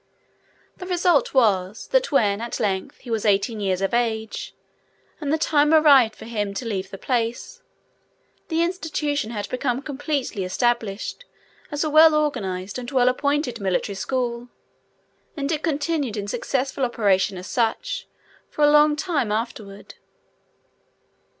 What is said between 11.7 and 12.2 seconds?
a well